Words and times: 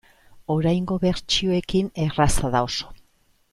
Oraingo 0.53 0.97
bertsioekin 1.03 1.93
erraza 2.07 2.53
da, 2.57 2.63
oso. 2.73 2.93